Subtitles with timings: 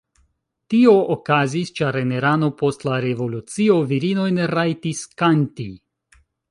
[0.73, 5.73] Tio okazis ĉar en Irano post la revolucio virinoj ne rajtis kanti.